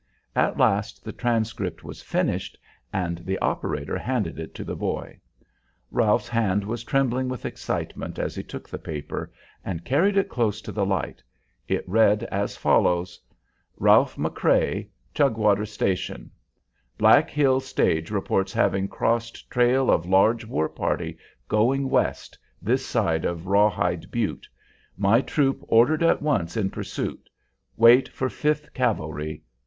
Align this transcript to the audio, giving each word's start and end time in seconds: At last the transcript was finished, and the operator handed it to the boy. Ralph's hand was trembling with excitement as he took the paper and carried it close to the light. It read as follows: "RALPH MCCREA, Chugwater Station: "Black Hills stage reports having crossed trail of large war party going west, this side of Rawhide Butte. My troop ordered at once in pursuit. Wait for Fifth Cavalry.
At 0.35 0.57
last 0.57 1.05
the 1.05 1.11
transcript 1.13 1.83
was 1.83 2.01
finished, 2.01 2.57
and 2.91 3.19
the 3.19 3.37
operator 3.37 3.99
handed 3.99 4.39
it 4.39 4.55
to 4.55 4.63
the 4.63 4.75
boy. 4.75 5.19
Ralph's 5.91 6.27
hand 6.27 6.63
was 6.63 6.83
trembling 6.83 7.29
with 7.29 7.45
excitement 7.45 8.17
as 8.17 8.33
he 8.35 8.41
took 8.41 8.67
the 8.67 8.79
paper 8.79 9.31
and 9.63 9.85
carried 9.85 10.17
it 10.17 10.27
close 10.27 10.59
to 10.63 10.71
the 10.71 10.87
light. 10.87 11.21
It 11.67 11.87
read 11.87 12.23
as 12.31 12.57
follows: 12.57 13.21
"RALPH 13.77 14.15
MCCREA, 14.17 14.87
Chugwater 15.13 15.67
Station: 15.67 16.31
"Black 16.97 17.29
Hills 17.29 17.65
stage 17.67 18.09
reports 18.09 18.51
having 18.51 18.87
crossed 18.87 19.51
trail 19.51 19.91
of 19.91 20.07
large 20.07 20.43
war 20.45 20.67
party 20.67 21.15
going 21.47 21.91
west, 21.91 22.39
this 22.59 22.83
side 22.83 23.23
of 23.23 23.45
Rawhide 23.45 24.09
Butte. 24.09 24.47
My 24.97 25.21
troop 25.21 25.63
ordered 25.67 26.01
at 26.01 26.23
once 26.23 26.57
in 26.57 26.71
pursuit. 26.71 27.29
Wait 27.77 28.09
for 28.09 28.31
Fifth 28.31 28.73
Cavalry. 28.73 29.43